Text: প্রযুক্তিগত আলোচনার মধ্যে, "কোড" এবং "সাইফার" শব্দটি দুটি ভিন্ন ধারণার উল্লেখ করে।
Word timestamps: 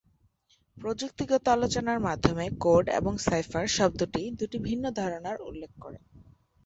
প্রযুক্তিগত 0.77 1.43
আলোচনার 1.47 1.99
মধ্যে, 1.99 2.31
"কোড" 2.59 2.85
এবং 2.99 3.13
"সাইফার" 3.19 3.65
শব্দটি 3.77 4.21
দুটি 4.39 4.57
ভিন্ন 4.59 4.85
ধারণার 4.99 5.37
উল্লেখ 5.41 5.71
করে। 5.81 5.97